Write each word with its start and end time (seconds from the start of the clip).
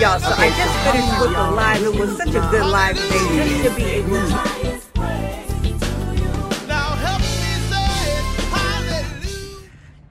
Y'all, 0.00 0.18
so 0.18 0.32
I 0.32 0.48
just 0.48 0.78
finished 0.78 1.20
with 1.20 1.32
the 1.32 1.50
live. 1.50 1.82
It 1.82 1.94
was 1.94 2.16
such 2.16 2.28
a 2.28 2.40
good 2.50 2.64
live 2.64 2.96
today 2.96 3.18
just 3.36 3.64
to 3.64 3.70
be 3.76 3.84
able 3.84 4.16
to 4.16 4.60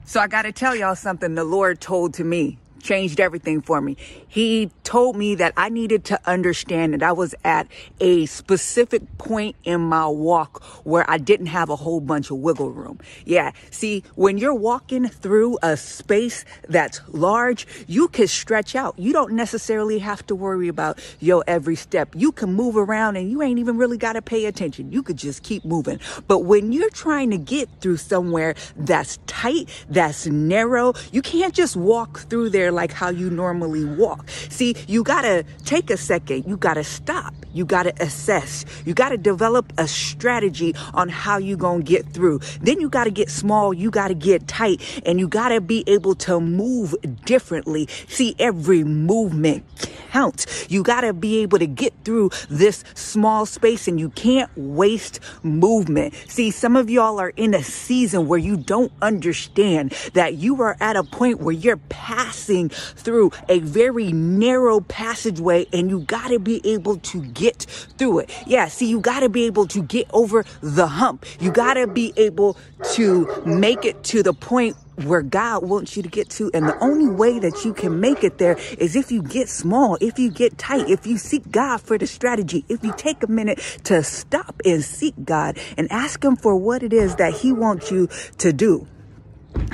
So 0.04 0.20
I 0.20 0.28
got 0.28 0.42
to 0.42 0.52
tell 0.52 0.76
y'all 0.76 0.94
something 0.94 1.34
the 1.34 1.42
Lord 1.42 1.80
told 1.80 2.14
to 2.14 2.24
me 2.24 2.58
changed 2.80 3.20
everything 3.20 3.62
for 3.62 3.80
me. 3.80 3.96
He 4.26 4.70
told 4.84 5.16
me 5.16 5.34
that 5.36 5.52
I 5.56 5.68
needed 5.68 6.04
to 6.06 6.20
understand 6.28 6.94
that 6.94 7.02
I 7.02 7.12
was 7.12 7.34
at 7.44 7.68
a 8.00 8.26
specific 8.26 9.18
point 9.18 9.56
in 9.64 9.80
my 9.80 10.06
walk 10.06 10.62
where 10.84 11.08
I 11.08 11.18
didn't 11.18 11.46
have 11.46 11.68
a 11.68 11.76
whole 11.76 12.00
bunch 12.00 12.30
of 12.30 12.38
wiggle 12.38 12.70
room. 12.70 12.98
Yeah. 13.24 13.52
See, 13.70 14.02
when 14.14 14.38
you're 14.38 14.54
walking 14.54 15.08
through 15.08 15.58
a 15.62 15.76
space 15.76 16.44
that's 16.68 17.00
large, 17.08 17.66
you 17.86 18.08
can 18.08 18.26
stretch 18.26 18.74
out. 18.74 18.98
You 18.98 19.12
don't 19.12 19.32
necessarily 19.32 19.98
have 20.00 20.26
to 20.26 20.34
worry 20.34 20.68
about 20.68 20.98
your 21.20 21.44
every 21.46 21.76
step. 21.76 22.14
You 22.16 22.32
can 22.32 22.52
move 22.52 22.76
around 22.76 23.16
and 23.16 23.30
you 23.30 23.42
ain't 23.42 23.58
even 23.58 23.76
really 23.76 23.98
got 23.98 24.14
to 24.14 24.22
pay 24.22 24.46
attention. 24.46 24.90
You 24.90 25.02
could 25.02 25.16
just 25.16 25.42
keep 25.42 25.64
moving. 25.64 26.00
But 26.26 26.40
when 26.40 26.72
you're 26.72 26.90
trying 26.90 27.30
to 27.30 27.38
get 27.38 27.68
through 27.80 27.98
somewhere 27.98 28.54
that's 28.76 29.18
tight, 29.26 29.68
that's 29.88 30.26
narrow, 30.26 30.94
you 31.12 31.22
can't 31.22 31.54
just 31.54 31.76
walk 31.76 32.20
through 32.20 32.50
there 32.50 32.69
like 32.72 32.92
how 32.92 33.08
you 33.10 33.30
normally 33.30 33.84
walk. 33.84 34.28
See, 34.48 34.74
you 34.86 35.02
gotta 35.02 35.44
take 35.64 35.90
a 35.90 35.96
second. 35.96 36.44
You 36.46 36.56
gotta 36.56 36.84
stop. 36.84 37.34
You 37.52 37.64
gotta 37.64 37.92
assess. 38.00 38.64
You 38.84 38.94
gotta 38.94 39.16
develop 39.16 39.72
a 39.78 39.88
strategy 39.88 40.74
on 40.94 41.08
how 41.08 41.38
you 41.38 41.56
gonna 41.56 41.82
get 41.82 42.06
through. 42.12 42.40
Then 42.60 42.80
you 42.80 42.88
gotta 42.88 43.10
get 43.10 43.30
small. 43.30 43.74
You 43.74 43.90
gotta 43.90 44.14
get 44.14 44.46
tight 44.46 45.02
and 45.04 45.18
you 45.18 45.28
gotta 45.28 45.60
be 45.60 45.84
able 45.86 46.14
to 46.16 46.40
move 46.40 46.94
differently. 47.24 47.88
See, 48.08 48.34
every 48.38 48.84
movement 48.84 49.64
counts. 50.10 50.66
You 50.68 50.82
gotta 50.82 51.12
be 51.12 51.38
able 51.38 51.58
to 51.58 51.66
get 51.66 51.94
through 52.04 52.30
this 52.48 52.84
small 52.94 53.46
space 53.46 53.86
and 53.88 53.98
you 53.98 54.10
can't 54.10 54.50
waste 54.56 55.20
movement. 55.42 56.14
See, 56.28 56.50
some 56.50 56.76
of 56.76 56.90
y'all 56.90 57.20
are 57.20 57.30
in 57.30 57.54
a 57.54 57.62
season 57.62 58.26
where 58.26 58.38
you 58.38 58.56
don't 58.56 58.92
understand 59.00 59.92
that 60.14 60.34
you 60.34 60.60
are 60.62 60.76
at 60.80 60.96
a 60.96 61.04
point 61.04 61.40
where 61.40 61.54
you're 61.54 61.76
passing 61.88 62.59
through 62.68 63.32
a 63.48 63.60
very 63.60 64.12
narrow 64.12 64.80
passageway 64.80 65.66
and 65.72 65.90
you 65.90 66.00
got 66.00 66.28
to 66.28 66.38
be 66.38 66.60
able 66.64 66.96
to 66.98 67.24
get 67.26 67.62
through 67.98 68.20
it. 68.20 68.30
Yeah, 68.46 68.68
see, 68.68 68.88
you 68.88 69.00
got 69.00 69.20
to 69.20 69.28
be 69.28 69.44
able 69.46 69.66
to 69.68 69.82
get 69.82 70.08
over 70.12 70.44
the 70.60 70.86
hump. 70.86 71.24
You 71.40 71.50
got 71.50 71.74
to 71.74 71.86
be 71.86 72.12
able 72.16 72.56
to 72.94 73.42
make 73.44 73.84
it 73.84 74.02
to 74.04 74.22
the 74.22 74.32
point 74.32 74.76
where 75.04 75.22
God 75.22 75.62
wants 75.62 75.96
you 75.96 76.02
to 76.02 76.08
get 76.08 76.30
to. 76.30 76.50
And 76.52 76.68
the 76.68 76.78
only 76.82 77.08
way 77.08 77.38
that 77.38 77.64
you 77.64 77.72
can 77.72 78.00
make 78.00 78.24
it 78.24 78.38
there 78.38 78.56
is 78.78 78.96
if 78.96 79.10
you 79.10 79.22
get 79.22 79.48
small, 79.48 79.96
if 80.00 80.18
you 80.18 80.30
get 80.30 80.58
tight, 80.58 80.88
if 80.88 81.06
you 81.06 81.18
seek 81.18 81.50
God 81.50 81.80
for 81.80 81.98
the 81.98 82.06
strategy, 82.06 82.64
if 82.68 82.84
you 82.84 82.92
take 82.96 83.22
a 83.22 83.26
minute 83.26 83.58
to 83.84 84.02
stop 84.02 84.60
and 84.64 84.84
seek 84.84 85.14
God 85.24 85.58
and 85.76 85.90
ask 85.90 86.22
Him 86.22 86.36
for 86.36 86.56
what 86.56 86.82
it 86.82 86.92
is 86.92 87.16
that 87.16 87.34
He 87.34 87.52
wants 87.52 87.90
you 87.90 88.08
to 88.38 88.52
do. 88.52 88.86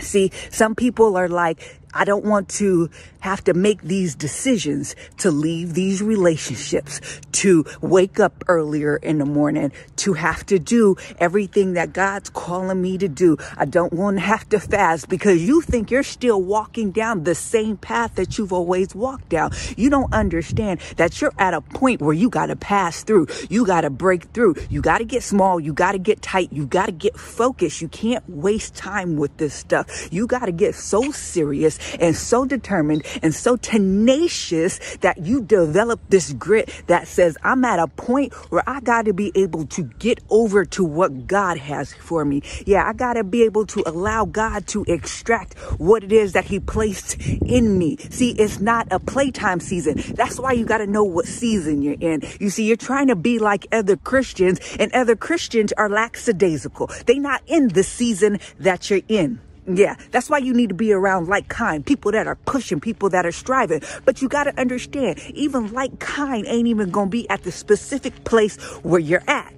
See, 0.01 0.31
some 0.51 0.75
people 0.75 1.17
are 1.17 1.29
like, 1.29 1.81
I 1.97 2.05
don't 2.05 2.25
want 2.25 2.49
to 2.61 2.91
have 3.21 3.43
to 3.45 3.55
make 3.55 3.83
these 3.83 4.15
decisions 4.15 4.95
to 5.19 5.31
leave 5.31 5.75
these 5.75 6.03
relationships, 6.03 7.01
to 7.33 7.65
wake 7.81 8.21
up 8.21 8.45
earlier 8.49 8.97
in 8.97 9.19
the 9.19 9.25
morning, 9.25 9.73
to 9.97 10.13
have 10.13 10.45
to 10.47 10.59
do 10.59 10.97
everything 11.19 11.73
that 11.73 11.93
God's 11.93 12.31
calling 12.31 12.81
me 12.81 12.99
to 12.99 13.09
do. 13.09 13.39
I 13.57 13.65
don't 13.65 13.93
want 13.93 14.19
to 14.19 14.21
have 14.21 14.49
to 14.51 14.61
fast 14.61 15.09
because 15.09 15.43
you 15.43 15.63
think 15.63 15.91
you're 15.91 16.03
still 16.03 16.41
walking 16.41 16.91
down 16.91 17.25
the 17.25 17.35
same 17.35 17.79
path 17.79 18.15
that 18.17 18.37
you've 18.37 18.53
always 18.53 18.95
walked 18.95 19.31
down. 19.31 19.53
You 19.77 19.91
don't 19.91 20.13
understand 20.13 20.81
that 20.97 21.21
you're 21.21 21.35
at 21.39 21.55
a 21.55 21.63
point 21.63 22.03
where 22.03 22.15
you 22.15 22.29
got 22.29 22.47
to 22.47 22.57
pass 22.57 23.03
through. 23.03 23.27
You 23.49 23.67
got 23.67 23.81
to 23.81 23.91
break 23.91 24.25
through. 24.35 24.57
You 24.69 24.83
got 24.83 24.99
to 24.99 25.05
get 25.05 25.23
small. 25.23 25.59
You 25.59 25.73
got 25.73 25.93
to 25.93 25.99
get 25.99 26.23
tight. 26.23 26.53
You 26.53 26.67
got 26.67 26.87
to 26.87 26.93
get 26.93 27.19
focused. 27.19 27.81
You 27.81 27.89
can't 27.89 28.29
waste 28.29 28.77
time 28.77 29.17
with 29.17 29.37
this 29.39 29.55
stuff. 29.55 30.13
You 30.13 30.27
got 30.27 30.47
to 30.47 30.53
get 30.53 30.75
so 30.75 31.11
serious 31.11 31.79
and 32.01 32.17
so 32.17 32.45
determined 32.45 33.05
and 33.23 33.35
so 33.35 33.57
tenacious 33.57 34.97
that 34.99 35.19
you 35.19 35.43
develop 35.43 36.01
this 36.09 36.33
grit 36.33 36.71
that 36.87 37.09
says, 37.09 37.37
I'm 37.43 37.65
at 37.65 37.79
a 37.79 37.87
point 37.87 38.33
where 38.51 38.63
I 38.67 38.81
got 38.81 39.07
to 39.07 39.13
be 39.13 39.33
able 39.35 39.67
to 39.67 39.83
get 39.85 40.21
over 40.31 40.65
to 40.67 40.85
what 40.85 41.27
God 41.27 41.59
has 41.59 41.93
for 41.93 42.25
me. 42.25 42.43
Yeah, 42.67 42.87
I 42.87 42.93
got 42.93 43.15
to 43.15 43.25
be 43.25 43.43
able 43.43 43.67
to 43.67 43.83
allow 43.87 44.25
God 44.25 44.67
to 44.69 44.85
extract 44.89 45.59
what 45.79 46.05
it 46.05 46.13
is 46.13 46.33
that 46.33 46.45
He 46.45 46.61
placed 46.61 47.21
in 47.21 47.79
me. 47.79 47.97
See, 48.11 48.31
it's 48.33 48.61
not 48.61 48.89
a 48.91 48.99
playtime 48.99 49.61
season. 49.61 49.97
That's 50.15 50.39
why 50.39 50.53
you 50.53 50.65
got 50.65 50.79
to 50.79 50.87
know 50.87 51.05
what 51.05 51.27
season 51.27 51.83
you're 51.83 51.97
in. 52.01 52.23
You 52.41 52.51
see, 52.51 52.65
you're 52.67 52.77
trying 52.77 53.09
to 53.09 53.17
be 53.17 53.39
like 53.39 53.67
other 53.73 53.97
Christians, 53.97 54.61
and 54.79 54.93
other 54.93 55.17
Christians 55.17 55.73
are 55.73 55.89
lackadaisical. 55.89 56.91
They're 57.07 57.21
not 57.21 57.43
in 57.47 57.69
the 57.69 57.83
season 57.83 58.39
that 58.59 58.91
you're 58.91 59.03
in. 59.09 59.41
Yeah, 59.69 59.97
that's 60.13 60.31
why 60.31 60.39
you 60.39 60.55
need 60.55 60.69
to 60.69 60.75
be 60.75 60.93
around 60.93 61.29
like 61.29 61.49
kind 61.49 61.85
people 61.85 62.13
that 62.13 62.27
are 62.27 62.37
pushing, 62.37 62.79
people 62.79 63.09
that 63.11 63.27
are 63.27 63.33
striving. 63.33 63.83
But 64.05 64.23
you 64.23 64.29
got 64.29 64.45
to 64.45 64.61
understand, 64.61 65.21
even 65.35 65.73
like 65.73 65.99
kind 65.99 66.47
ain't 66.47 66.69
even 66.69 66.91
going 66.91 67.09
to 67.09 67.11
be 67.11 67.29
at 67.29 67.43
the 67.43 67.51
specific 67.51 68.25
place 68.25 68.57
where 68.83 69.01
you're 69.01 69.25
at. 69.27 69.53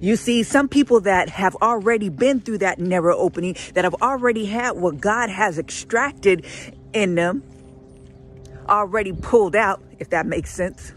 You 0.00 0.16
see, 0.16 0.42
some 0.42 0.68
people 0.68 1.00
that 1.02 1.28
have 1.30 1.56
already 1.62 2.08
been 2.08 2.40
through 2.40 2.58
that 2.58 2.78
narrow 2.80 3.16
opening, 3.16 3.56
that 3.74 3.84
have 3.84 3.94
already 4.02 4.46
had 4.46 4.72
what 4.72 5.00
God 5.00 5.30
has 5.30 5.58
extracted 5.58 6.44
in 6.92 7.14
them, 7.14 7.42
already 8.68 9.12
pulled 9.12 9.56
out, 9.56 9.80
if 10.00 10.10
that 10.10 10.26
makes 10.26 10.52
sense 10.52 10.92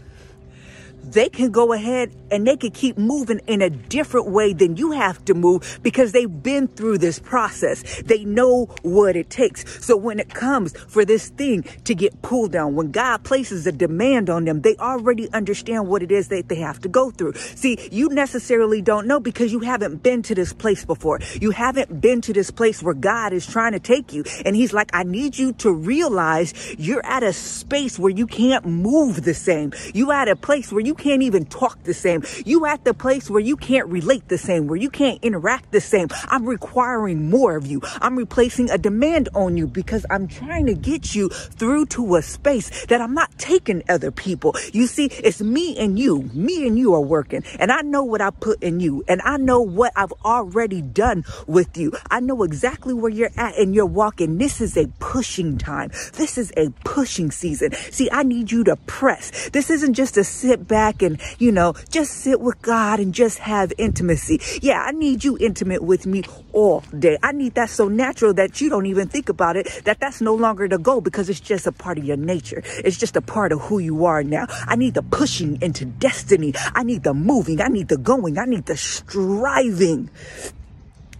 they 1.12 1.28
can 1.28 1.50
go 1.50 1.72
ahead 1.72 2.14
and 2.30 2.46
they 2.46 2.56
can 2.56 2.70
keep 2.70 2.98
moving 2.98 3.40
in 3.46 3.62
a 3.62 3.70
different 3.70 4.28
way 4.28 4.52
than 4.52 4.76
you 4.76 4.92
have 4.92 5.24
to 5.26 5.34
move 5.34 5.78
because 5.82 6.12
they've 6.12 6.42
been 6.42 6.68
through 6.68 6.98
this 6.98 7.18
process. 7.18 8.02
They 8.02 8.24
know 8.24 8.66
what 8.82 9.16
it 9.16 9.30
takes. 9.30 9.84
So 9.84 9.96
when 9.96 10.18
it 10.18 10.34
comes 10.34 10.76
for 10.76 11.04
this 11.04 11.28
thing 11.28 11.62
to 11.84 11.94
get 11.94 12.22
pulled 12.22 12.52
down, 12.52 12.74
when 12.74 12.90
God 12.90 13.24
places 13.24 13.66
a 13.66 13.72
demand 13.72 14.28
on 14.28 14.44
them, 14.44 14.62
they 14.62 14.76
already 14.76 15.30
understand 15.32 15.88
what 15.88 16.02
it 16.02 16.10
is 16.10 16.28
that 16.28 16.48
they 16.48 16.56
have 16.56 16.80
to 16.80 16.88
go 16.88 17.10
through. 17.10 17.34
See, 17.34 17.78
you 17.90 18.08
necessarily 18.08 18.82
don't 18.82 19.06
know 19.06 19.20
because 19.20 19.52
you 19.52 19.60
haven't 19.60 20.02
been 20.02 20.22
to 20.24 20.34
this 20.34 20.52
place 20.52 20.84
before. 20.84 21.20
You 21.40 21.52
haven't 21.52 22.00
been 22.00 22.20
to 22.22 22.32
this 22.32 22.50
place 22.50 22.82
where 22.82 22.94
God 22.94 23.32
is 23.32 23.46
trying 23.46 23.72
to 23.72 23.80
take 23.80 24.12
you. 24.12 24.24
And 24.44 24.56
He's 24.56 24.72
like, 24.72 24.90
I 24.92 25.04
need 25.04 25.38
you 25.38 25.52
to 25.54 25.72
realize 25.72 26.52
you're 26.78 27.04
at 27.06 27.22
a 27.22 27.32
space 27.32 27.98
where 27.98 28.10
you 28.10 28.26
can't 28.26 28.66
move 28.66 29.22
the 29.22 29.34
same. 29.34 29.72
You 29.94 30.12
at 30.12 30.28
a 30.28 30.36
place 30.36 30.72
where 30.72 30.84
you 30.84 30.94
can't 30.96 31.22
even 31.22 31.44
talk 31.46 31.82
the 31.84 31.94
same. 31.94 32.24
You 32.44 32.66
at 32.66 32.84
the 32.84 32.94
place 32.94 33.30
where 33.30 33.40
you 33.40 33.56
can't 33.56 33.88
relate 33.88 34.28
the 34.28 34.38
same, 34.38 34.66
where 34.66 34.78
you 34.78 34.90
can't 34.90 35.22
interact 35.22 35.72
the 35.72 35.80
same. 35.80 36.08
I'm 36.28 36.46
requiring 36.46 37.30
more 37.30 37.56
of 37.56 37.66
you. 37.66 37.80
I'm 38.00 38.16
replacing 38.16 38.70
a 38.70 38.78
demand 38.78 39.28
on 39.34 39.56
you 39.56 39.66
because 39.66 40.04
I'm 40.10 40.28
trying 40.28 40.66
to 40.66 40.74
get 40.74 41.14
you 41.14 41.28
through 41.28 41.86
to 41.86 42.16
a 42.16 42.22
space 42.22 42.86
that 42.86 43.00
I'm 43.00 43.14
not 43.14 43.36
taking 43.38 43.82
other 43.88 44.10
people. 44.10 44.54
You 44.72 44.86
see, 44.86 45.06
it's 45.06 45.40
me 45.40 45.76
and 45.78 45.98
you. 45.98 46.22
Me 46.32 46.66
and 46.66 46.78
you 46.78 46.94
are 46.94 47.00
working 47.00 47.44
and 47.58 47.70
I 47.70 47.82
know 47.82 48.04
what 48.04 48.20
I 48.20 48.30
put 48.30 48.62
in 48.62 48.80
you 48.80 49.04
and 49.08 49.20
I 49.22 49.36
know 49.36 49.60
what 49.60 49.92
I've 49.96 50.12
already 50.24 50.82
done 50.82 51.24
with 51.46 51.76
you. 51.76 51.92
I 52.10 52.20
know 52.20 52.42
exactly 52.42 52.94
where 52.94 53.10
you're 53.10 53.30
at 53.36 53.58
and 53.58 53.74
you're 53.74 53.86
walking. 53.86 54.38
This 54.38 54.60
is 54.60 54.76
a 54.76 54.86
pushing 54.98 55.58
time. 55.58 55.90
This 56.14 56.38
is 56.38 56.52
a 56.56 56.70
pushing 56.84 57.30
season. 57.30 57.72
See, 57.72 58.08
I 58.10 58.22
need 58.22 58.50
you 58.50 58.64
to 58.64 58.76
press. 58.86 59.50
This 59.50 59.70
isn't 59.70 59.94
just 59.94 60.16
a 60.16 60.24
sit 60.24 60.66
back 60.66 60.75
back 60.76 61.00
and, 61.00 61.18
you 61.38 61.50
know, 61.50 61.72
just 61.88 62.12
sit 62.12 62.38
with 62.38 62.60
God 62.60 63.00
and 63.00 63.14
just 63.14 63.38
have 63.38 63.72
intimacy. 63.78 64.42
Yeah, 64.60 64.82
I 64.82 64.90
need 64.90 65.24
you 65.24 65.38
intimate 65.40 65.82
with 65.82 66.04
me 66.04 66.22
all 66.52 66.80
day. 66.98 67.16
I 67.22 67.32
need 67.32 67.54
that 67.54 67.70
so 67.70 67.88
natural 67.88 68.34
that 68.34 68.60
you 68.60 68.68
don't 68.68 68.84
even 68.84 69.08
think 69.08 69.30
about 69.30 69.56
it, 69.56 69.64
that 69.84 70.00
that's 70.00 70.20
no 70.20 70.34
longer 70.34 70.68
the 70.68 70.76
goal 70.76 71.00
because 71.00 71.30
it's 71.30 71.40
just 71.40 71.66
a 71.66 71.72
part 71.72 71.96
of 71.96 72.04
your 72.04 72.18
nature. 72.18 72.62
It's 72.84 72.98
just 72.98 73.16
a 73.16 73.22
part 73.22 73.52
of 73.52 73.60
who 73.62 73.78
you 73.78 74.04
are 74.04 74.22
now. 74.22 74.44
I 74.66 74.76
need 74.76 74.92
the 74.92 75.02
pushing 75.02 75.62
into 75.62 75.86
destiny. 75.86 76.52
I 76.74 76.82
need 76.82 77.04
the 77.04 77.14
moving. 77.14 77.62
I 77.62 77.68
need 77.68 77.88
the 77.88 77.96
going. 77.96 78.36
I 78.36 78.44
need 78.44 78.66
the 78.66 78.76
striving. 78.76 80.10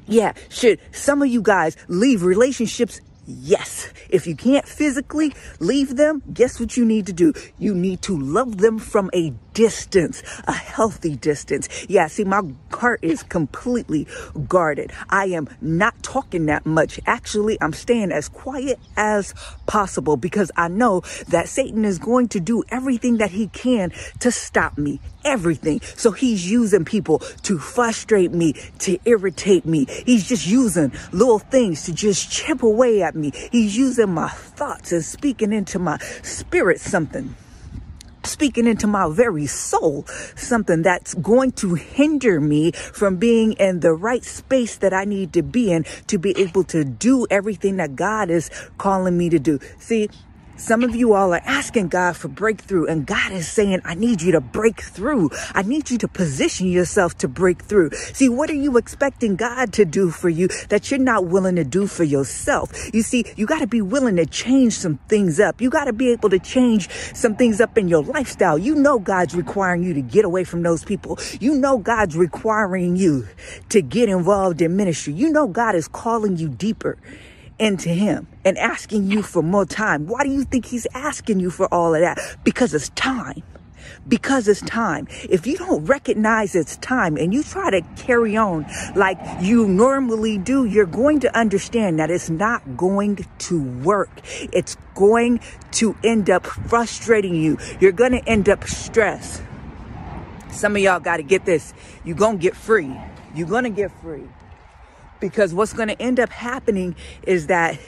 Yeah, 0.07 0.35
should 0.51 0.81
some 0.93 1.23
of 1.23 1.29
you 1.29 1.41
guys 1.41 1.79
leave 1.89 2.23
relationships 2.23 3.01
Yes. 3.27 3.93
If 4.09 4.27
you 4.27 4.37
can't 4.37 4.67
physically 4.67 5.35
leave 5.59 5.97
them, 5.97 6.23
guess 6.33 6.61
what 6.61 6.77
you 6.77 6.85
need 6.85 7.07
to 7.07 7.13
do? 7.13 7.33
You 7.59 7.75
need 7.75 8.01
to 8.03 8.17
love 8.17 8.59
them 8.59 8.79
from 8.79 9.11
a 9.13 9.35
distance, 9.57 10.23
a 10.47 10.53
healthy 10.53 11.17
distance. 11.17 11.87
Yeah, 11.89 12.09
see, 12.09 12.25
my 12.25 12.43
heart 12.71 13.01
is 13.01 13.23
completely 13.23 14.07
guarded. 14.47 14.93
I 15.09 15.29
am 15.29 15.49
not 15.63 16.03
talking 16.03 16.45
that 16.47 16.67
much. 16.67 17.01
Actually, 17.07 17.57
I'm 17.63 17.73
staying 17.73 18.13
as 18.13 18.29
quiet 18.29 18.79
as 18.99 19.33
possible 19.65 20.19
because 20.19 20.53
I 20.59 20.69
know 20.69 21.01
that 21.29 21.49
Satan 21.49 21.87
is 21.87 21.99
going 21.99 22.29
to 22.29 22.41
do 22.41 22.65
everything 22.69 23.17
that 23.17 23.31
he 23.31 23.49
can 23.49 23.93
to 24.21 24.31
stop 24.31 24.77
me. 24.77 25.01
Everything. 25.25 25.81
So 25.81 26.11
he's 26.11 26.49
using 26.49 26.85
people 26.85 27.21
to 27.45 27.59
frustrate 27.59 28.33
me, 28.33 28.53
to 28.81 28.99
irritate 29.07 29.65
me. 29.65 29.87
He's 30.05 30.29
just 30.29 30.47
using 30.47 30.93
little 31.13 31.39
things 31.39 31.85
to 31.85 31.95
just 31.95 32.31
chip 32.31 32.63
away 32.63 33.03
at 33.03 33.15
me. 33.15 33.33
He's 33.51 33.75
using 33.75 34.13
my 34.13 34.29
thoughts 34.29 34.93
and 34.93 35.03
speaking 35.03 35.55
into 35.55 35.79
my 35.79 35.97
spirit 36.23 36.79
something 36.79 37.35
speaking 38.27 38.67
into 38.67 38.87
my 38.87 39.09
very 39.11 39.47
soul, 39.47 40.05
something 40.35 40.83
that's 40.83 41.15
going 41.15 41.53
to 41.53 41.75
hinder 41.75 42.41
me 42.41 42.73
from 42.73 43.17
being 43.17 43.53
in 43.55 43.81
the 43.81 43.93
right 43.93 44.25
space 44.25 44.77
that 44.77 44.93
I 44.93 45.05
need 45.05 45.33
to 45.35 45.43
be 45.43 45.73
in 45.73 45.85
to 46.09 46.19
be 46.19 46.37
able 46.39 46.65
to 46.65 46.85
do 46.85 47.27
everything 47.31 47.77
that 47.77 47.97
God 47.97 48.31
is 48.31 48.51
calling 48.79 49.17
me 49.17 49.29
to 49.31 49.39
do. 49.39 49.59
See, 49.79 50.09
some 50.57 50.83
of 50.83 50.95
you 50.95 51.13
all 51.13 51.35
are 51.35 51.43
asking 51.45 51.89
God 51.89 52.17
for 52.17 52.29
breakthrough, 52.29 52.87
and 52.87 53.07
God 53.07 53.33
is 53.33 53.47
saying, 53.47 53.81
I 53.85 53.95
need 53.95 54.23
you 54.23 54.33
to 54.33 54.41
break 54.41 54.81
through. 54.81 55.31
I 55.55 55.63
need 55.63 55.91
you 55.91 55.99
to 55.99 56.09
position 56.09 56.67
yourself 56.69 57.19
to 57.19 57.29
break 57.29 57.63
through. 57.63 57.91
See, 57.91 58.29
what 58.29 58.49
are 58.49 58.55
you 58.55 58.77
expecting 58.77 59.37
God 59.37 59.73
to 59.75 59.85
do 59.85 60.11
for 60.11 60.29
you 60.29 60.49
that 60.69 60.91
you're 60.91 60.99
not 60.99 61.27
willing 61.27 61.57
to 61.57 61.65
do 61.65 61.87
for 61.87 62.05
yourself? 62.05 62.73
You 62.95 63.03
see, 63.03 63.25
you 63.37 63.47
got 63.47 63.61
to 63.61 63.67
be 63.67 63.83
willing 63.83 64.17
to 64.17 64.27
change 64.27 64.73
some 64.73 64.99
things 65.09 65.39
up. 65.39 65.61
You 65.61 65.69
got 65.69 65.85
to 65.85 65.93
be 65.93 66.11
able 66.13 66.31
to 66.31 66.39
change 66.39 66.89
some 67.15 67.37
things 67.37 67.61
up 67.61 67.77
in 67.77 67.89
your 67.89 68.03
lifestyle. 68.03 68.59
You 68.59 68.75
know, 68.75 68.99
God's 68.99 69.35
requiring 69.35 69.83
you 69.83 69.93
to 69.95 70.03
get 70.03 70.25
away 70.25 70.45
from 70.45 70.63
those 70.63 70.85
people. 70.85 71.19
You 71.39 71.55
know, 71.55 71.79
God's 71.79 72.17
requiring 72.17 72.97
you 72.97 73.29
to 73.69 73.83
get 73.83 74.09
involved 74.09 74.63
in 74.63 74.77
ministry. 74.77 75.13
You 75.13 75.31
know, 75.31 75.47
God 75.47 75.75
is 75.75 75.87
calling 75.87 76.37
you 76.39 76.49
deeper 76.49 76.97
into 77.59 77.89
him 77.89 78.27
and 78.45 78.59
asking 78.59 79.11
you 79.11 79.23
for 79.23 79.43
more 79.43 79.65
time. 79.65 80.07
Why 80.07 80.25
do 80.25 80.31
you 80.31 80.45
think 80.45 80.67
he's 80.67 80.87
asking 80.95 81.41
you 81.41 81.51
for 81.51 81.73
all 81.73 81.95
of 81.95 82.01
that? 82.01 82.19
Because 82.45 82.75
it's 82.75 82.91
time. 82.91 83.43
Because 84.09 84.49
it's 84.49 84.61
time. 84.63 85.07
If 85.29 85.47
you 85.47 85.57
don't 85.57 85.85
recognize 85.85 86.55
it's 86.55 86.77
time 86.79 87.17
and 87.17 87.33
you 87.33 87.43
try 87.43 87.71
to 87.71 87.83
carry 87.97 88.37
on 88.37 88.67
like 88.95 89.19
you 89.41 89.67
normally 89.67 90.39
do, 90.39 90.65
you're 90.65 90.87
going 90.87 91.21
to 91.21 91.39
understand 91.39 91.99
that 91.99 92.11
it's 92.11 92.31
not 92.31 92.77
going 92.77 93.25
to 93.39 93.63
work. 93.83 94.11
It's 94.53 94.77
going 94.95 95.41
to 95.73 95.97
end 96.05 96.31
up 96.31 96.47
frustrating 96.47 97.35
you. 97.35 97.59
You're 97.81 97.93
going 97.93 98.13
to 98.13 98.29
end 98.29 98.49
up 98.49 98.65
stressed. 98.65 99.43
Some 100.51 100.75
of 100.75 100.83
y'all 100.83 101.01
got 101.01 101.19
to 101.19 101.23
get 101.23 101.45
this. 101.45 101.75
You're 102.05 102.17
going 102.17 102.39
to 102.39 102.43
get 102.43 102.57
free. 102.57 102.95
You're 103.35 103.49
going 103.49 103.65
to 103.65 103.71
get 103.71 103.91
free. 104.01 104.25
Because 105.21 105.55
what's 105.55 105.73
going 105.73 105.89
to 105.89 106.01
end 106.01 106.21
up 106.21 106.31
happening 106.31 106.95
is 107.23 107.47
that 107.47 107.79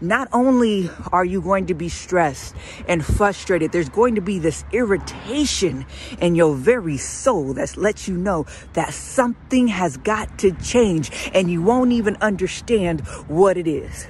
not 0.00 0.28
only 0.32 0.90
are 1.12 1.24
you 1.24 1.40
going 1.40 1.66
to 1.66 1.74
be 1.74 1.88
stressed 1.88 2.54
and 2.86 3.04
frustrated, 3.04 3.72
there's 3.72 3.88
going 3.88 4.14
to 4.16 4.20
be 4.20 4.38
this 4.38 4.64
irritation 4.72 5.86
in 6.20 6.34
your 6.34 6.54
very 6.54 6.96
soul 6.96 7.54
that 7.54 7.76
lets 7.76 8.06
you 8.06 8.16
know 8.16 8.46
that 8.74 8.92
something 8.92 9.68
has 9.68 9.96
got 9.96 10.38
to 10.40 10.52
change 10.52 11.10
and 11.32 11.50
you 11.50 11.62
won't 11.62 11.92
even 11.92 12.16
understand 12.20 13.00
what 13.26 13.56
it 13.56 13.66
is. 13.66 14.06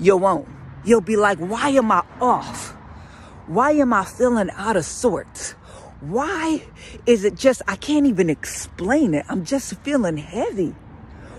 You 0.00 0.16
won't. 0.16 0.48
You'll 0.84 1.00
be 1.00 1.16
like, 1.16 1.38
why 1.38 1.68
am 1.70 1.92
I 1.92 2.02
off? 2.20 2.70
Why 3.46 3.72
am 3.72 3.92
I 3.92 4.04
feeling 4.04 4.50
out 4.50 4.76
of 4.76 4.84
sorts? 4.84 5.52
Why 6.00 6.64
is 7.06 7.24
it 7.24 7.36
just, 7.36 7.62
I 7.68 7.76
can't 7.76 8.06
even 8.06 8.30
explain 8.30 9.14
it. 9.14 9.24
I'm 9.28 9.44
just 9.44 9.74
feeling 9.82 10.16
heavy. 10.16 10.74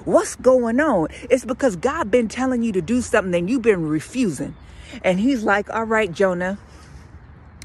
What's 0.06 0.36
going 0.36 0.80
on? 0.82 1.08
It's 1.30 1.46
because 1.46 1.78
God 1.78 2.12
been 2.12 2.28
telling 2.28 2.62
you 2.62 2.74
to 2.74 2.82
do 2.82 3.02
something 3.02 3.34
and 3.34 3.50
you've 3.50 3.62
been 3.62 3.88
refusing. 3.88 4.56
And 5.02 5.20
he's 5.20 5.44
like, 5.44 5.70
all 5.70 5.86
right, 5.86 6.12
Jonah. 6.12 6.58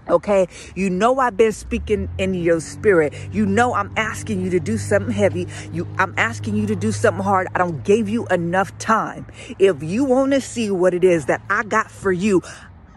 Okay, 0.08 0.48
you 0.74 0.88
know 0.88 1.18
I've 1.18 1.36
been 1.36 1.52
speaking 1.52 2.08
in 2.16 2.32
your 2.32 2.60
spirit. 2.60 3.12
You 3.30 3.44
know 3.44 3.74
I'm 3.74 3.92
asking 3.94 4.40
you 4.40 4.48
to 4.50 4.60
do 4.60 4.78
something 4.78 5.12
heavy. 5.12 5.46
You 5.70 5.86
I'm 5.98 6.14
asking 6.16 6.56
you 6.56 6.66
to 6.66 6.76
do 6.76 6.92
something 6.92 7.22
hard. 7.22 7.46
I 7.54 7.58
don't 7.58 7.84
give 7.84 8.08
you 8.08 8.26
enough 8.28 8.76
time. 8.78 9.26
If 9.58 9.82
you 9.82 10.04
want 10.04 10.32
to 10.32 10.40
see 10.40 10.70
what 10.70 10.94
it 10.94 11.04
is 11.04 11.26
that 11.26 11.42
I 11.50 11.62
got 11.62 11.90
for 11.90 12.10
you, 12.10 12.40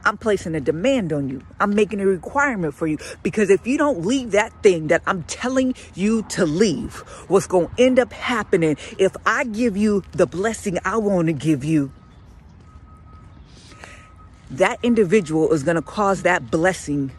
I'm 0.06 0.18
placing 0.18 0.56
a 0.56 0.59
demand 0.59 1.13
on 1.13 1.30
you. 1.30 1.42
I'm 1.59 1.75
making 1.75 2.01
a 2.01 2.06
requirement 2.06 2.74
for 2.74 2.88
you 2.88 2.98
because 3.24 3.50
if 3.50 3.65
you 3.68 3.77
don't 3.77 4.06
leave 4.06 4.31
that 4.31 4.51
thing 4.63 4.88
that 4.88 5.01
I'm 5.06 5.24
telling 5.24 5.75
you 5.94 6.24
to 6.30 6.45
leave, 6.45 6.95
what's 7.27 7.48
going 7.48 7.68
to 7.68 7.83
end 7.83 8.00
up 8.00 8.12
happening 8.13 8.77
if 8.98 9.15
I 9.25 9.44
give 9.44 9.77
you 9.77 10.03
the 10.12 10.25
blessing 10.25 10.77
I 10.83 10.98
want 10.98 11.27
to 11.27 11.33
give 11.33 11.63
you, 11.63 11.92
that 14.51 14.80
individual 14.83 15.51
is 15.53 15.63
going 15.63 15.75
to 15.75 15.81
cause 15.81 16.24
that 16.24 16.51
blessing 16.51 17.12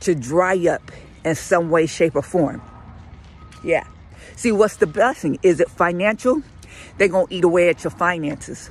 to 0.00 0.14
dry 0.14 0.66
up 0.66 0.90
in 1.24 1.34
some 1.34 1.70
way, 1.70 1.86
shape, 1.86 2.16
or 2.16 2.22
form. 2.22 2.62
Yeah. 3.62 3.86
See, 4.36 4.52
what's 4.52 4.76
the 4.76 4.86
blessing? 4.86 5.38
Is 5.42 5.60
it 5.60 5.68
financial? 5.70 6.42
They're 6.96 7.08
going 7.08 7.26
to 7.26 7.34
eat 7.34 7.44
away 7.44 7.68
at 7.68 7.84
your 7.84 7.90
finances. 7.90 8.70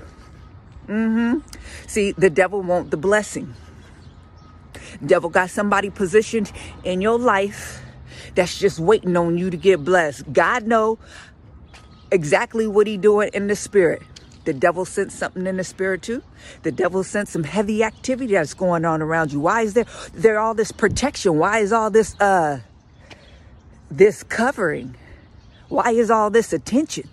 Mm-hmm. 0.87 1.39
See, 1.87 2.13
the 2.13 2.29
devil 2.29 2.61
want 2.61 2.91
the 2.91 2.97
blessing. 2.97 3.53
Devil 5.05 5.29
got 5.29 5.49
somebody 5.49 5.89
positioned 5.89 6.51
in 6.83 7.01
your 7.01 7.19
life 7.19 7.81
that's 8.35 8.57
just 8.57 8.79
waiting 8.79 9.15
on 9.17 9.37
you 9.37 9.49
to 9.49 9.57
get 9.57 9.83
blessed. 9.83 10.31
God 10.31 10.65
know 10.65 10.97
exactly 12.11 12.67
what 12.67 12.87
he 12.87 12.97
doing 12.97 13.29
in 13.33 13.47
the 13.47 13.55
spirit. 13.55 14.01
The 14.45 14.53
devil 14.53 14.85
sent 14.85 15.11
something 15.11 15.45
in 15.45 15.57
the 15.57 15.63
spirit 15.63 16.03
too. 16.03 16.23
The 16.63 16.71
devil 16.71 17.03
sent 17.03 17.27
some 17.27 17.43
heavy 17.43 17.83
activity 17.83 18.33
that's 18.33 18.53
going 18.53 18.85
on 18.85 19.01
around 19.01 19.33
you. 19.33 19.41
Why 19.41 19.63
is 19.63 19.73
there 19.73 19.85
there 20.13 20.39
all 20.39 20.53
this 20.53 20.71
protection? 20.71 21.37
Why 21.37 21.59
is 21.59 21.73
all 21.73 21.89
this 21.89 22.15
uh 22.21 22.59
this 23.91 24.23
covering? 24.23 24.95
Why 25.67 25.91
is 25.91 26.09
all 26.09 26.29
this 26.29 26.53
attention 26.53 27.09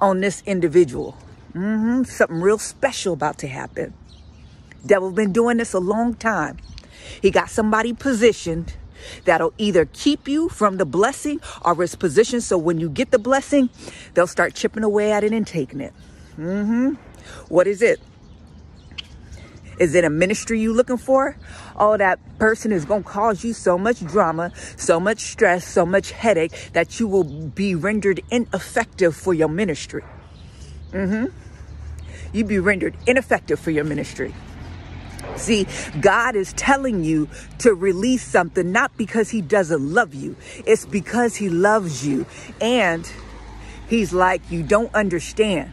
on 0.00 0.20
this 0.20 0.42
individual? 0.46 1.16
Mm-hmm. 1.54 2.04
Something 2.04 2.40
real 2.40 2.58
special 2.58 3.12
about 3.12 3.38
to 3.38 3.48
happen. 3.48 3.94
Devil 4.84 5.12
been 5.12 5.32
doing 5.32 5.56
this 5.58 5.72
a 5.72 5.78
long 5.78 6.14
time. 6.14 6.58
He 7.22 7.30
got 7.30 7.48
somebody 7.48 7.92
positioned 7.92 8.74
that'll 9.24 9.54
either 9.58 9.84
keep 9.86 10.26
you 10.26 10.48
from 10.48 10.78
the 10.78 10.84
blessing 10.84 11.40
or 11.64 11.80
it's 11.82 11.94
positioned 11.94 12.42
so 12.42 12.58
when 12.58 12.78
you 12.78 12.88
get 12.88 13.10
the 13.10 13.18
blessing, 13.18 13.70
they'll 14.14 14.26
start 14.26 14.54
chipping 14.54 14.82
away 14.82 15.12
at 15.12 15.22
it 15.22 15.32
and 15.32 15.46
taking 15.46 15.80
it. 15.80 15.92
Mm-hmm. 16.36 16.94
What 17.48 17.66
is 17.66 17.82
it? 17.82 18.00
Is 19.78 19.94
it 19.94 20.04
a 20.04 20.10
ministry 20.10 20.60
you 20.60 20.72
looking 20.72 20.96
for? 20.96 21.36
Oh, 21.76 21.96
that 21.96 22.20
person 22.38 22.70
is 22.72 22.84
going 22.84 23.02
to 23.02 23.08
cause 23.08 23.44
you 23.44 23.52
so 23.52 23.76
much 23.76 24.04
drama, 24.06 24.52
so 24.76 25.00
much 25.00 25.20
stress, 25.20 25.66
so 25.66 25.84
much 25.84 26.12
headache 26.12 26.70
that 26.72 27.00
you 27.00 27.08
will 27.08 27.24
be 27.24 27.74
rendered 27.74 28.20
ineffective 28.30 29.16
for 29.16 29.34
your 29.34 29.48
ministry. 29.48 30.04
Mm-hmm 30.92 31.43
you'd 32.34 32.48
be 32.48 32.58
rendered 32.58 32.94
ineffective 33.06 33.58
for 33.58 33.70
your 33.70 33.84
ministry. 33.84 34.34
See, 35.36 35.66
God 36.00 36.36
is 36.36 36.52
telling 36.52 37.02
you 37.02 37.28
to 37.58 37.74
release 37.74 38.22
something 38.22 38.70
not 38.70 38.94
because 38.98 39.30
He 39.30 39.40
doesn't 39.40 39.80
love 39.80 40.14
you, 40.14 40.36
it's 40.66 40.84
because 40.84 41.36
He 41.36 41.48
loves 41.48 42.06
you. 42.06 42.26
And 42.60 43.10
He's 43.88 44.12
like, 44.12 44.42
You 44.50 44.62
don't 44.62 44.94
understand. 44.94 45.72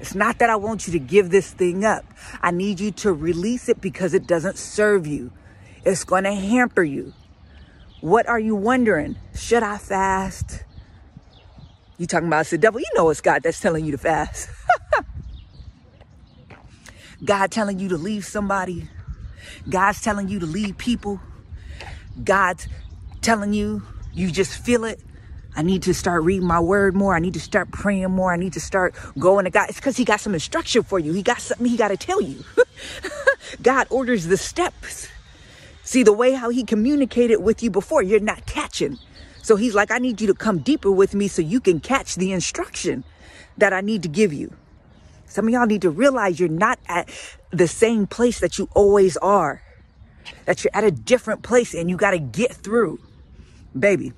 It's 0.00 0.14
not 0.14 0.38
that 0.38 0.48
I 0.48 0.56
want 0.56 0.86
you 0.86 0.94
to 0.94 0.98
give 0.98 1.28
this 1.28 1.52
thing 1.52 1.84
up. 1.84 2.06
I 2.40 2.50
need 2.50 2.80
you 2.80 2.90
to 2.92 3.12
release 3.12 3.68
it 3.68 3.82
because 3.82 4.14
it 4.14 4.26
doesn't 4.26 4.56
serve 4.56 5.06
you. 5.06 5.30
It's 5.84 6.04
going 6.04 6.24
to 6.24 6.32
hamper 6.32 6.82
you. 6.82 7.12
What 8.00 8.26
are 8.26 8.40
you 8.40 8.54
wondering? 8.54 9.16
Should 9.34 9.62
I 9.62 9.76
fast? 9.76 10.64
You 11.98 12.06
talking 12.06 12.28
about 12.28 12.46
the 12.46 12.56
devil? 12.56 12.80
You 12.80 12.86
know 12.94 13.10
it's 13.10 13.20
God 13.20 13.42
that's 13.42 13.60
telling 13.60 13.84
you 13.84 13.92
to 13.92 13.98
fast. 13.98 14.48
God 17.24 17.50
telling 17.50 17.78
you 17.78 17.88
to 17.90 17.96
leave 17.96 18.24
somebody. 18.24 18.88
God's 19.68 20.00
telling 20.00 20.28
you 20.28 20.38
to 20.40 20.46
leave 20.46 20.78
people. 20.78 21.20
God's 22.22 22.68
telling 23.20 23.52
you, 23.52 23.82
you 24.12 24.30
just 24.30 24.64
feel 24.64 24.84
it. 24.84 25.00
I 25.56 25.62
need 25.62 25.82
to 25.82 25.94
start 25.94 26.22
reading 26.22 26.46
my 26.46 26.60
word 26.60 26.94
more. 26.94 27.14
I 27.14 27.18
need 27.18 27.34
to 27.34 27.40
start 27.40 27.70
praying 27.70 28.10
more. 28.10 28.32
I 28.32 28.36
need 28.36 28.52
to 28.54 28.60
start 28.60 28.94
going 29.18 29.44
to 29.44 29.50
God. 29.50 29.68
It's 29.68 29.78
because 29.78 29.96
He 29.96 30.04
got 30.04 30.20
some 30.20 30.34
instruction 30.34 30.82
for 30.82 30.98
you. 30.98 31.12
He 31.12 31.22
got 31.22 31.40
something 31.40 31.66
He 31.66 31.76
got 31.76 31.88
to 31.88 31.96
tell 31.96 32.20
you. 32.20 32.44
God 33.62 33.86
orders 33.90 34.26
the 34.26 34.36
steps. 34.36 35.08
See, 35.82 36.02
the 36.02 36.12
way 36.12 36.32
how 36.32 36.50
He 36.50 36.64
communicated 36.64 37.38
with 37.38 37.62
you 37.62 37.70
before, 37.70 38.02
you're 38.02 38.20
not 38.20 38.46
catching. 38.46 38.98
So 39.42 39.56
He's 39.56 39.74
like, 39.74 39.90
I 39.90 39.98
need 39.98 40.20
you 40.20 40.28
to 40.28 40.34
come 40.34 40.60
deeper 40.60 40.90
with 40.90 41.14
me 41.14 41.28
so 41.28 41.42
you 41.42 41.60
can 41.60 41.80
catch 41.80 42.14
the 42.14 42.32
instruction 42.32 43.04
that 43.58 43.72
I 43.72 43.80
need 43.80 44.02
to 44.04 44.08
give 44.08 44.32
you. 44.32 44.54
Some 45.30 45.46
of 45.46 45.54
y'all 45.54 45.66
need 45.66 45.82
to 45.82 45.90
realize 45.90 46.40
you're 46.40 46.48
not 46.48 46.80
at 46.88 47.08
the 47.52 47.68
same 47.68 48.08
place 48.08 48.40
that 48.40 48.58
you 48.58 48.68
always 48.74 49.16
are. 49.18 49.62
That 50.44 50.64
you're 50.64 50.72
at 50.74 50.82
a 50.82 50.90
different 50.90 51.42
place 51.44 51.72
and 51.72 51.88
you 51.88 51.96
got 51.96 52.10
to 52.10 52.18
get 52.18 52.52
through. 52.52 52.98
baby, 53.78 54.12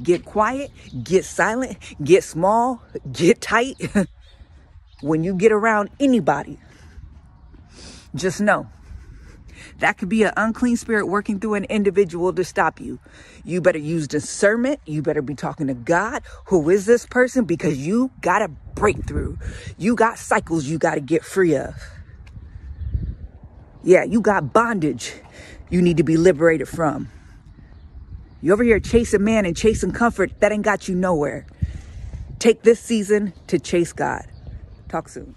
get 0.00 0.24
quiet, 0.24 0.70
get 1.02 1.24
silent, 1.24 1.76
get 2.02 2.22
small, 2.22 2.80
get 3.12 3.40
tight. 3.40 3.76
when 5.02 5.24
you 5.24 5.34
get 5.34 5.50
around 5.50 5.90
anybody, 5.98 6.56
just 8.14 8.40
know 8.40 8.68
that 9.78 9.98
could 9.98 10.08
be 10.08 10.22
an 10.22 10.32
unclean 10.36 10.76
spirit 10.76 11.06
working 11.06 11.40
through 11.40 11.54
an 11.54 11.64
individual 11.64 12.32
to 12.32 12.44
stop 12.44 12.80
you. 12.80 13.00
You 13.44 13.60
better 13.60 13.78
use 13.78 14.08
discernment. 14.08 14.80
You 14.86 15.02
better 15.02 15.22
be 15.22 15.34
talking 15.34 15.66
to 15.68 15.74
God. 15.74 16.22
Who 16.46 16.70
is 16.70 16.86
this 16.86 17.06
person? 17.06 17.44
Because 17.44 17.78
you 17.78 18.10
got 18.20 18.42
a 18.42 18.48
breakthrough. 18.48 19.36
You 19.78 19.96
got 19.96 20.18
cycles 20.18 20.66
you 20.66 20.78
got 20.78 20.94
to 20.94 21.00
get 21.00 21.24
free 21.24 21.56
of. 21.56 21.74
Yeah, 23.82 24.04
you 24.04 24.20
got 24.20 24.52
bondage 24.52 25.14
you 25.70 25.82
need 25.82 25.96
to 25.96 26.04
be 26.04 26.16
liberated 26.16 26.68
from. 26.68 27.10
You 28.40 28.52
over 28.52 28.62
here 28.62 28.78
chasing 28.80 29.24
man 29.24 29.46
and 29.46 29.56
chasing 29.56 29.92
comfort, 29.92 30.38
that 30.40 30.52
ain't 30.52 30.64
got 30.64 30.88
you 30.88 30.94
nowhere. 30.94 31.46
Take 32.38 32.62
this 32.62 32.78
season 32.80 33.32
to 33.48 33.58
chase 33.58 33.92
God. 33.92 34.26
Talk 34.88 35.08
soon. 35.08 35.34